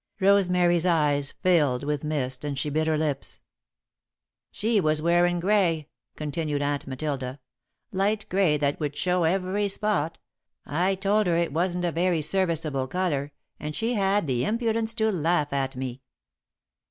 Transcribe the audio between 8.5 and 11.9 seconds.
that would show every spot. I told her it wasn't